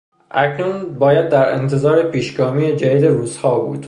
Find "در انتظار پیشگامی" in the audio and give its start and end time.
1.29-2.75